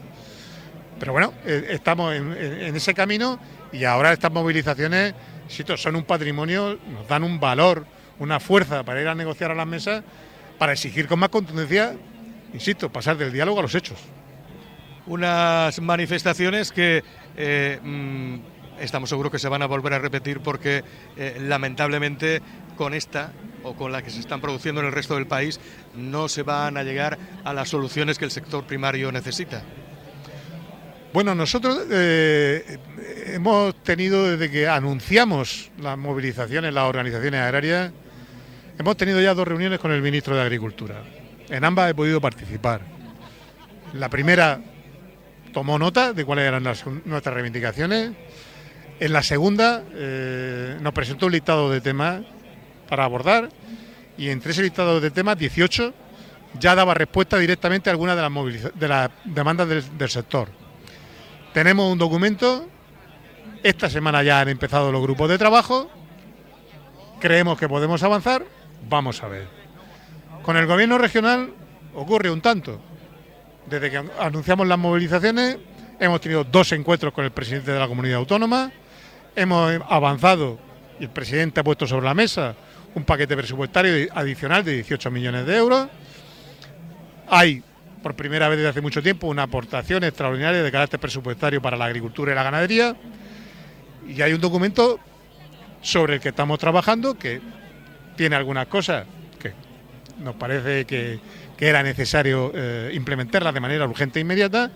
[0.99, 2.33] Pero bueno, eh, estamos en,
[2.77, 3.39] ese camino
[3.73, 5.15] y ahora estas movilizaciones
[5.77, 7.87] son un patrimonio, nos dan un valor,
[8.19, 10.03] una fuerza para ir a negociar a las mesas,
[10.59, 11.97] para exigir con más contundencia,
[12.53, 13.99] insisto, pasar del diálogo a los hechos.
[15.07, 17.03] Unas manifestaciones que
[17.37, 18.37] eh, mm,
[18.81, 20.85] estamos seguros que se van a volver a repetir porque
[21.17, 22.43] eh, lamentablemente
[22.77, 23.33] con esta
[23.63, 25.61] o con la que se están produciendo en el resto del país
[25.95, 29.63] no se van a llegar a las soluciones que el sector primario necesita.
[31.13, 32.79] Bueno, nosotros eh,
[33.27, 37.91] hemos tenido desde que anunciamos las movilizaciones, las organizaciones agrarias,
[38.79, 41.03] hemos tenido ya dos reuniones con el ministro de Agricultura.
[41.49, 42.83] En ambas he podido participar.
[43.95, 44.61] La primera
[45.53, 48.13] tomó nota de cuáles eran nuestras reivindicaciones.
[49.01, 52.23] En la segunda eh, nos presentó un listado de temas
[52.89, 53.49] para abordar
[54.17, 55.93] y entre ese listado de temas, 18,
[56.61, 60.60] ya daba respuesta directamente a algunas de las, de las demandas del sector.
[61.53, 62.69] Tenemos un documento,
[63.63, 65.91] esta semana ya han empezado los grupos de trabajo,
[67.19, 68.45] creemos que podemos avanzar,
[68.89, 69.49] vamos a ver.
[70.43, 71.53] Con el gobierno regional
[71.95, 72.81] ocurre un tanto.
[73.67, 75.59] Desde que anunciamos las movilizaciones,
[75.99, 78.71] hemos tenido dos encuentros con el presidente de la comunidad autónoma,
[79.35, 80.59] hemos avanzado
[81.01, 82.55] y el presidente ha puesto sobre la mesa
[82.95, 85.89] un paquete presupuestario adicional de 18 millones de euros.
[87.29, 87.63] Hay
[88.03, 91.87] por primera vez desde hace mucho tiempo una aportación extraordinaria de carácter presupuestario para la
[91.87, 92.97] agricultura y la ganadería.
[94.09, 94.99] Y hay un documento
[95.83, 97.41] sobre el que estamos trabajando que
[98.17, 99.07] tiene algunas cosas
[99.39, 99.53] que
[100.19, 101.21] nos parece que,
[101.59, 104.71] era necesario eh, implementarlas de manera urgente e inmediata.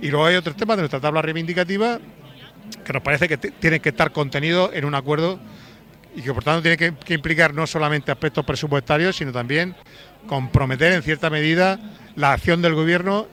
[0.00, 1.98] Y luego hay otros temas de nuestra tabla reivindicativa
[2.82, 5.38] que nos parece que tienen que estar contenidos en un acuerdo
[6.14, 9.74] y que por tanto tiene que implicar no solamente aspectos presupuestarios, sino también
[10.26, 11.78] comprometer en cierta medida
[12.16, 13.26] la acción del Gobierno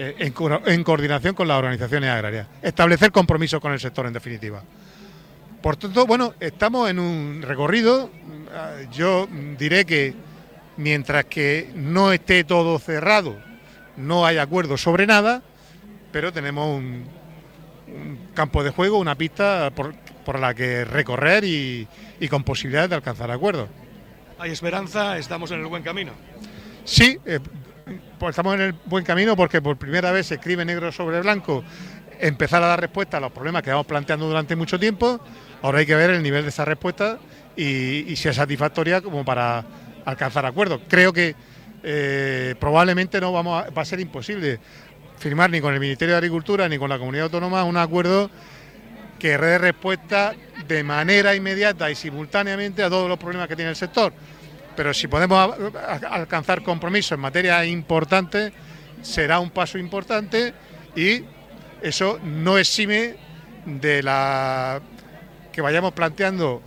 [0.00, 2.46] eh, en, coordinación con las organizaciones agrarias.
[2.62, 4.62] Establecer compromisos con el sector, en definitiva.
[5.60, 8.08] Por tanto, bueno, estamos en un recorrido.
[8.92, 9.26] Yo
[9.58, 10.14] diré que
[10.76, 13.36] mientras que no esté todo cerrado,
[13.96, 15.42] no hay acuerdo sobre nada,
[16.12, 17.04] pero tenemos un,
[18.34, 21.88] campo de juego, una pista por, la que recorrer y,
[22.26, 23.68] con posibilidades de alcanzar acuerdos.
[24.38, 26.12] Hay esperanza, estamos en el buen camino.
[26.84, 27.38] Sí, eh,
[28.18, 31.62] pues estamos en el buen camino porque por primera vez se escribe negro sobre blanco
[32.20, 35.20] empezar a dar respuesta a los problemas que vamos planteando durante mucho tiempo.
[35.62, 37.18] Ahora hay que ver el nivel de esa respuesta
[37.56, 39.64] y, si es satisfactoria como para
[40.04, 40.80] alcanzar acuerdos.
[40.88, 41.34] Creo que
[41.82, 44.58] eh, probablemente no vamos va a ser imposible
[45.18, 48.30] firmar ni con el Ministerio de Agricultura ni con la Comunidad Autónoma un acuerdo
[49.18, 50.34] que dé respuesta
[50.66, 54.12] de manera inmediata y simultáneamente a todos los problemas que tiene el sector
[54.78, 55.56] pero si podemos
[56.08, 58.52] alcanzar compromisos en materia importante,
[59.02, 60.54] será un paso importante
[60.94, 61.24] y
[61.82, 63.16] eso no exime
[63.66, 64.80] de la
[65.50, 66.62] que vayamos planteando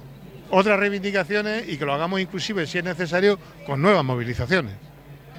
[0.49, 4.73] otras reivindicaciones y que lo hagamos inclusive, si es necesario, con nuevas movilizaciones.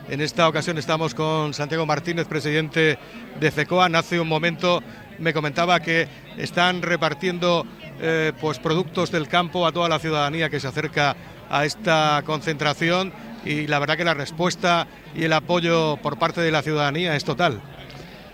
[0.09, 2.99] En esta ocasión estamos con Santiago Martínez, presidente
[3.39, 3.97] de FECOAN.
[3.97, 4.83] Hace un momento
[5.19, 7.67] me comentaba que están repartiendo
[8.01, 11.17] eh, pues productos del campo a toda la ciudadanía que se acerca
[11.51, 13.13] a esta concentración
[13.45, 17.25] y la verdad que la respuesta y el apoyo por parte de la ciudadanía es
[17.25, 17.61] total.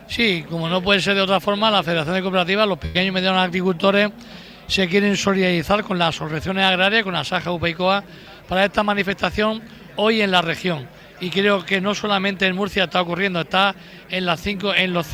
[0.06, 3.12] Sí, como no puede ser de otra forma, la Federación de Cooperativas, los pequeños y
[3.12, 4.10] medianos agricultores
[4.66, 8.04] se quieren solidarizar con las asociaciones agrarias, con la Saja UPEICOA,
[8.48, 9.62] para esta manifestación
[9.96, 10.88] hoy en la región.
[11.20, 13.74] Y creo que no solamente en Murcia está ocurriendo, está
[14.08, 14.46] en, los,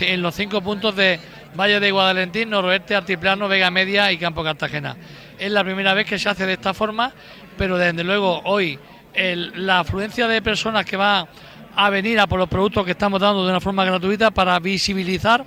[0.02, 1.18] en los cinco puntos de
[1.56, 4.96] Valle de Guadalentín, Noroeste, Altiplano, Vega Media y Campo Cartagena.
[5.38, 7.12] Es la primera vez que se hace de esta forma
[7.56, 8.78] pero desde luego hoy
[9.16, 11.28] la afluencia de personas que va
[11.76, 15.44] a venir a por los productos que estamos dando de una forma gratuita para visibilizar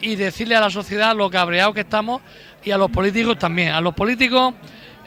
[0.00, 2.22] y decirle a la sociedad lo cabreados que estamos
[2.64, 3.72] y a los políticos también.
[3.72, 4.54] A los políticos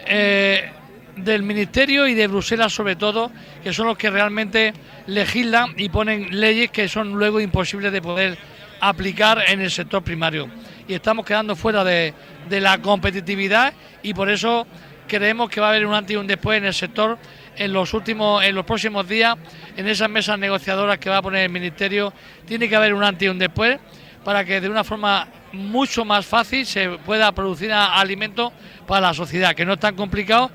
[0.06, 0.72] eh,
[1.18, 3.32] del Ministerio y de Bruselas sobre todo,
[3.64, 4.74] que son los que realmente
[5.08, 8.38] legislan y ponen leyes que son luego imposibles de poder
[8.80, 10.50] aplicar en el sector primario.
[10.88, 12.14] Y estamos quedando fuera de,
[12.50, 14.68] de la competitividad y por eso
[15.08, 17.18] creemos que va a haber un antes y un después en el sector
[17.56, 19.36] en los últimos, en los próximos días,
[19.76, 22.14] en esas mesas negociadoras que va a poner el Ministerio,
[22.46, 23.80] tiene que haber un antes y un después
[24.24, 28.52] para que de una forma mucho más fácil se pueda producir alimentos
[28.86, 30.52] para la sociedad, que no es tan complicado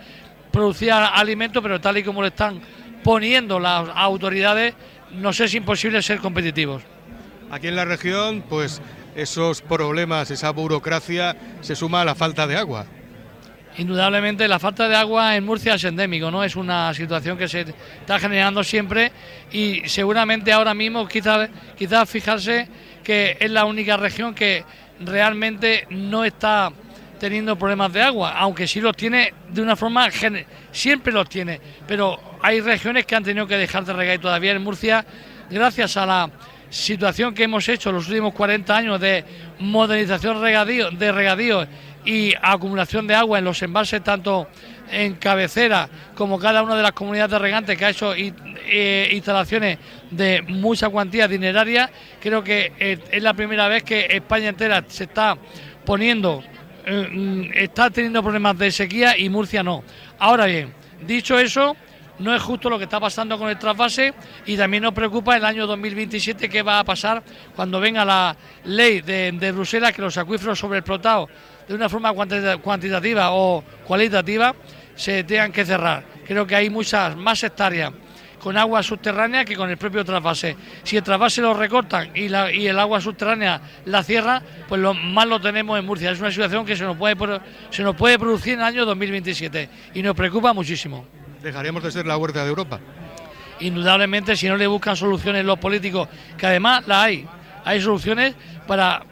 [0.53, 2.61] producir alimentos, pero tal y como lo están
[3.03, 4.75] poniendo las autoridades,
[5.13, 6.83] nos es imposible ser competitivos.
[7.51, 8.81] Aquí en la región, pues
[9.15, 12.87] esos problemas, esa burocracia, se suma a la falta de agua.
[13.79, 16.45] Indudablemente la falta de agua en Murcia es endémico, ¿no?
[16.45, 17.61] Es una situación que se
[18.01, 19.11] está generando siempre
[19.51, 22.69] y seguramente ahora mismo quizás quizás fijarse
[23.03, 24.65] que es la única región que
[25.01, 26.71] realmente no está
[27.23, 30.09] teniendo problemas de agua, aunque sí los tiene de una forma
[30.73, 34.51] siempre los tiene, pero hay regiones que han tenido que dejar de regar y todavía
[34.51, 35.07] en Murcia
[35.49, 36.31] gracias a la
[36.69, 39.25] situación que hemos hecho los últimos 40 años de
[39.61, 41.65] modernización regadío, de regadío
[42.05, 44.49] y acumulación de agua en los embalses, tanto
[44.91, 49.79] en cabecera como cada una de las comunidades de regantes que ha hecho eh, instalaciones
[50.11, 51.89] de mucha cuantía dineraria,
[52.21, 55.37] creo que eh, es la primera vez que España entera se está
[55.85, 56.43] poniendo,
[57.55, 59.85] está teniendo problemas de sequía y Murcia no.
[60.19, 60.73] Ahora bien,
[61.07, 61.77] dicho eso,
[62.19, 64.15] no es justo lo que está pasando con el trasvase
[64.47, 67.23] y también nos preocupa el año 2027 qué va a pasar
[67.55, 71.29] cuando venga la ley de, de Bruselas que los acuíferos sobreexplotados
[71.67, 74.55] de una forma cuantitativa o cualitativa
[74.95, 76.05] se tengan que cerrar.
[76.27, 77.93] Creo que hay muchas más hectáreas
[78.43, 80.57] con agua subterránea que con el propio trasvase.
[80.83, 85.41] Si el trasvase lo recortan y, el agua subterránea la cierra, pues lo más lo
[85.41, 86.11] tenemos en Murcia.
[86.11, 87.17] Es una situación que se nos puede,
[87.71, 91.07] se nos puede producir en el año 2027 y nos preocupa muchísimo.
[91.41, 92.81] ¿Dejaremos de ser la huerta de Europa?
[93.61, 97.25] Indudablemente, si no le buscan soluciones los políticos, que además la hay,
[97.65, 98.35] hay soluciones
[98.67, 99.05] para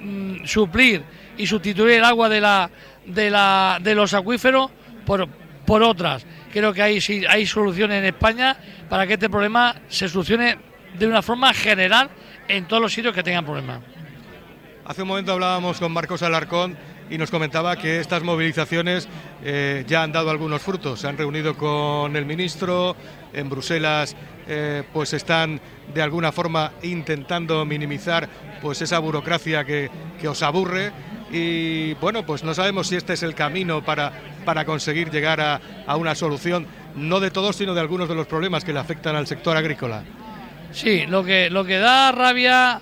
[0.00, 1.04] mm, suplir
[1.36, 2.68] y sustituir el agua de, la,
[3.06, 4.68] de, la, de los acuíferos
[5.06, 5.28] por,
[5.64, 6.26] por otras.
[6.58, 8.56] Creo que hay, hay soluciones en España
[8.88, 10.58] para que este problema se solucione
[10.98, 12.10] de una forma general
[12.48, 13.78] en todos los sitios que tengan problemas.
[14.84, 16.76] Hace un momento hablábamos con Marcos Alarcón
[17.08, 19.08] y nos comentaba que estas movilizaciones
[19.44, 20.98] eh, ya han dado algunos frutos.
[20.98, 22.96] Se han reunido con el ministro,
[23.32, 24.16] en Bruselas
[24.48, 25.60] eh, pues están
[25.94, 28.28] de alguna forma intentando minimizar
[28.60, 29.88] pues esa burocracia que
[30.26, 30.90] os aburre
[31.30, 34.12] y bueno, pues no sabemos si este es el camino para,
[34.44, 38.26] para conseguir llegar a, a, una solución, no de todos, sino de algunos de los
[38.26, 40.02] problemas que le afectan al sector agrícola.
[40.72, 42.80] Sí, lo que, lo que da rabia,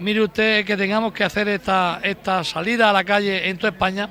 [0.00, 4.08] mire usted, que tengamos que hacer esta, esta salida a la calle en toda España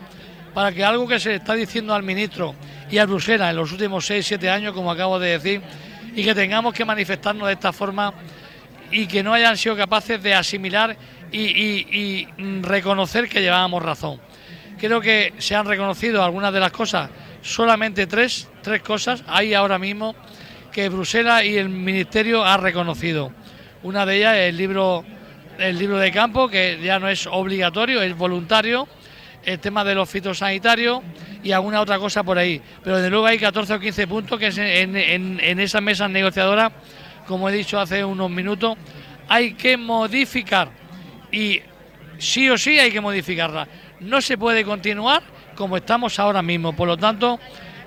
[0.53, 2.55] para que algo que se está diciendo al ministro
[2.89, 5.61] y a Bruselas en los últimos 6, 7 años, como acabo de decir,
[6.15, 8.13] y que tengamos que manifestarnos de esta forma
[8.89, 10.97] y que no hayan sido capaces de asimilar
[11.31, 12.27] y,
[12.61, 14.19] reconocer que llevábamos razón.
[14.77, 17.09] Creo que se han reconocido algunas de las cosas,
[17.41, 20.15] solamente tres, tres cosas hay ahora mismo
[20.71, 23.31] que Bruselas y el Ministerio han reconocido.
[23.83, 25.03] Una de ellas es el libro,
[25.57, 28.87] el libro de campo, que ya no es obligatorio, es voluntario,
[29.43, 31.01] el tema de los fitosanitarios
[31.41, 32.61] y alguna otra cosa por ahí.
[32.83, 36.71] Pero de luego hay 14 o 15 puntos que en, en esas mesas negociadoras,
[37.25, 38.77] como he dicho hace unos minutos,
[39.27, 40.69] hay que modificar
[41.31, 41.61] y
[42.17, 43.67] sí o sí hay que modificarla.
[43.99, 45.23] No se puede continuar
[45.55, 46.73] como estamos ahora mismo.
[46.73, 47.39] Por lo tanto,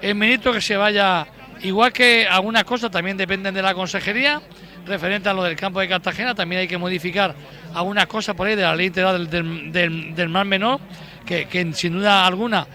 [0.03, 1.26] el ministro que se vaya,
[1.62, 4.40] igual que algunas cosas también dependen de la consejería,
[4.87, 7.35] referente a lo del campo de Cartagena, también hay que modificar
[7.74, 9.72] algunas cosas por ahí de la ley integral del,
[10.14, 10.81] del, mar menor,
[11.24, 12.66] que, que, sin duda alguna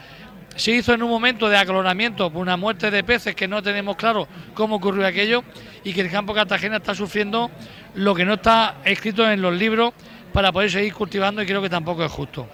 [0.55, 3.97] se hizo en un momento de acloramiento por una muerte de peces que no tenemos
[3.97, 5.43] claro cómo ocurrió aquello
[5.83, 7.51] y que el campo de Cartagena está sufriendo
[7.95, 9.93] lo que no está escrito en los libros
[10.35, 12.45] para poder seguir cultivando y creo que tampoco es justo.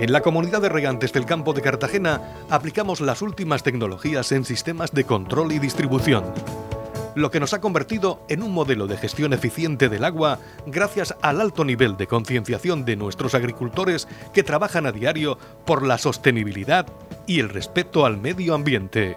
[0.00, 4.90] En la comunidad de regantes del campo de Cartagena aplicamos las últimas tecnologías en sistemas
[4.90, 6.24] de control y distribución,
[7.14, 11.40] lo que nos ha convertido en un modelo de gestión eficiente del agua gracias al
[11.40, 16.88] alto nivel de concienciación de nuestros agricultores que trabajan a diario por la sostenibilidad
[17.28, 19.16] y el respeto al medio ambiente.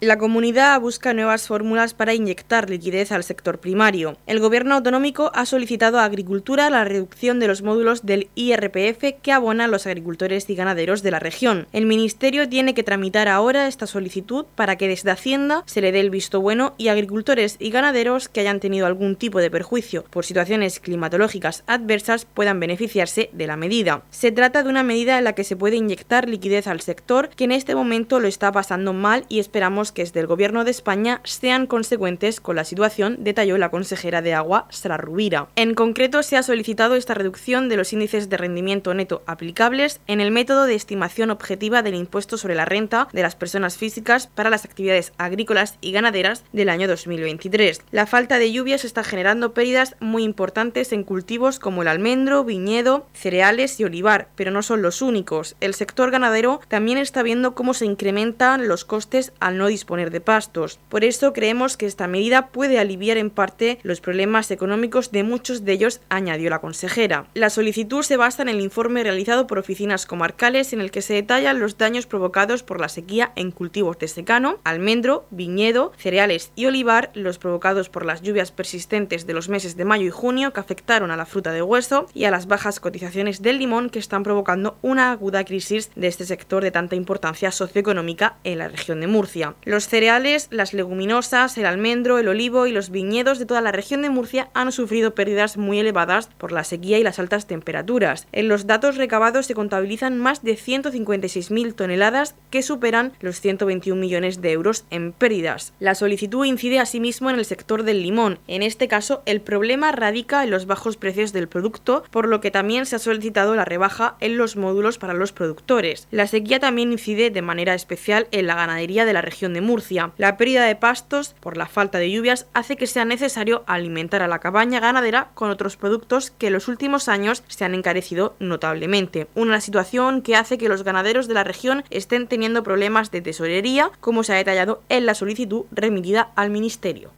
[0.00, 4.16] La comunidad busca nuevas fórmulas para inyectar liquidez al sector primario.
[4.28, 9.32] El Gobierno autonómico ha solicitado a Agricultura la reducción de los módulos del IRPF que
[9.32, 11.66] abonan los agricultores y ganaderos de la región.
[11.72, 15.98] El Ministerio tiene que tramitar ahora esta solicitud para que desde Hacienda se le dé
[15.98, 20.24] el visto bueno y agricultores y ganaderos que hayan tenido algún tipo de perjuicio por
[20.24, 24.04] situaciones climatológicas adversas puedan beneficiarse de la medida.
[24.10, 27.42] Se trata de una medida en la que se puede inyectar liquidez al sector que
[27.42, 31.20] en este momento lo está pasando mal y esperamos que desde el Gobierno de España
[31.24, 35.48] sean consecuentes con la situación, detalló la consejera de Agua, Sara Rubira.
[35.56, 40.20] En concreto, se ha solicitado esta reducción de los índices de rendimiento neto aplicables en
[40.20, 44.50] el método de estimación objetiva del impuesto sobre la renta de las personas físicas para
[44.50, 47.82] las actividades agrícolas y ganaderas del año 2023.
[47.90, 53.06] La falta de lluvias está generando pérdidas muy importantes en cultivos como el almendro, viñedo,
[53.12, 55.56] cereales y olivar, pero no son los únicos.
[55.60, 60.20] El sector ganadero también está viendo cómo se incrementan los costes al no disponer de
[60.20, 60.78] pastos.
[60.88, 65.64] Por eso creemos que esta medida puede aliviar en parte los problemas económicos de muchos
[65.64, 67.26] de ellos, añadió la consejera.
[67.34, 71.14] La solicitud se basa en el informe realizado por oficinas comarcales en el que se
[71.14, 76.66] detallan los daños provocados por la sequía en cultivos de secano, almendro, viñedo, cereales y
[76.66, 80.60] olivar, los provocados por las lluvias persistentes de los meses de mayo y junio que
[80.60, 84.22] afectaron a la fruta de hueso y a las bajas cotizaciones del limón que están
[84.22, 89.06] provocando una aguda crisis de este sector de tanta importancia socioeconómica en la región de
[89.06, 89.54] Murcia.
[89.68, 94.00] Los cereales, las leguminosas, el almendro, el olivo y los viñedos de toda la región
[94.00, 98.26] de Murcia han sufrido pérdidas muy elevadas por la sequía y las altas temperaturas.
[98.32, 104.40] En los datos recabados se contabilizan más de 156.000 toneladas que superan los 121 millones
[104.40, 105.74] de euros en pérdidas.
[105.80, 108.38] La solicitud incide asimismo en el sector del limón.
[108.46, 112.50] En este caso, el problema radica en los bajos precios del producto, por lo que
[112.50, 116.08] también se ha solicitado la rebaja en los módulos para los productores.
[116.10, 120.12] La sequía también incide de manera especial en la ganadería de la región de Murcia.
[120.16, 124.28] La pérdida de pastos por la falta de lluvias hace que sea necesario alimentar a
[124.28, 129.26] la cabaña ganadera con otros productos que en los últimos años se han encarecido notablemente.
[129.34, 133.90] Una situación que hace que los ganaderos de la región estén teniendo problemas de tesorería,
[134.00, 137.17] como se ha detallado en la solicitud remitida al Ministerio.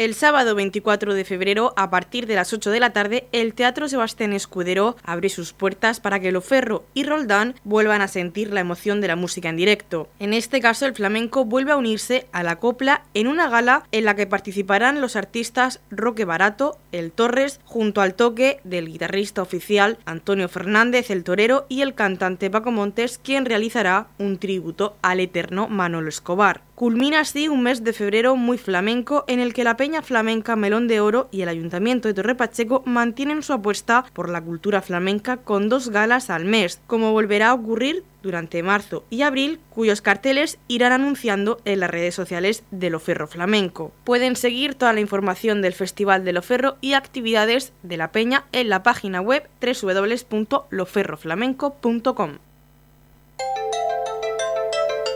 [0.00, 3.86] El sábado 24 de febrero, a partir de las 8 de la tarde, el Teatro
[3.86, 9.02] Sebastián Escudero abre sus puertas para que Loferro y Roldán vuelvan a sentir la emoción
[9.02, 10.08] de la música en directo.
[10.18, 14.06] En este caso, el flamenco vuelve a unirse a la copla en una gala en
[14.06, 19.98] la que participarán los artistas Roque Barato, El Torres, junto al toque del guitarrista oficial
[20.06, 25.68] Antonio Fernández, el torero, y el cantante Paco Montes, quien realizará un tributo al eterno
[25.68, 26.69] Manolo Escobar.
[26.80, 30.88] Culmina así un mes de febrero muy flamenco en el que la Peña Flamenca Melón
[30.88, 35.36] de Oro y el Ayuntamiento de Torre Pacheco mantienen su apuesta por la cultura flamenca
[35.36, 40.58] con dos galas al mes, como volverá a ocurrir durante marzo y abril, cuyos carteles
[40.68, 43.92] irán anunciando en las redes sociales de Loferro Flamenco.
[44.04, 48.70] Pueden seguir toda la información del Festival de Loferro y actividades de la Peña en
[48.70, 52.38] la página web www.loferroflamenco.com.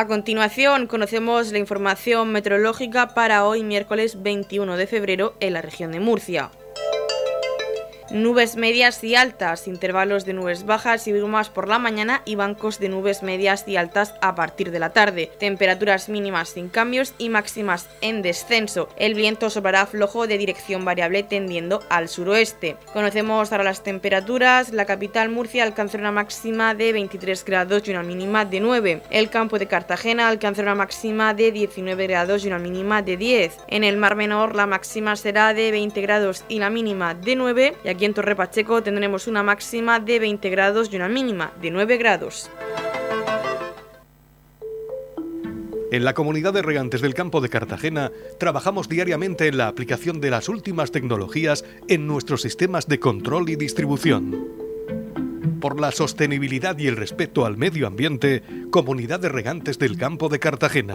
[0.00, 5.92] A continuación, conocemos la información meteorológica para hoy miércoles 21 de febrero en la región
[5.92, 6.50] de Murcia.
[8.10, 12.80] Nubes medias y altas, intervalos de nubes bajas y brumas por la mañana y bancos
[12.80, 15.30] de nubes medias y altas a partir de la tarde.
[15.38, 18.88] Temperaturas mínimas sin cambios y máximas en descenso.
[18.96, 22.76] El viento soplará flojo de dirección variable tendiendo al suroeste.
[22.92, 24.72] Conocemos ahora las temperaturas.
[24.72, 29.02] La capital Murcia alcanzará una máxima de 23 grados y una mínima de 9.
[29.10, 33.56] El campo de Cartagena alcanzará una máxima de 19 grados y una mínima de 10.
[33.68, 37.76] En el Mar Menor la máxima será de 20 grados y la mínima de 9.
[37.84, 41.70] Y aquí en Torre Pacheco tendremos una máxima de 20 grados y una mínima de
[41.70, 42.50] 9 grados.
[45.92, 50.30] En la comunidad de regantes del campo de Cartagena trabajamos diariamente en la aplicación de
[50.30, 54.48] las últimas tecnologías en nuestros sistemas de control y distribución.
[55.60, 60.38] por la sostenibilidad y el respeto al medio ambiente, Comunidad de Regantes del Campo de
[60.38, 60.94] Cartagena.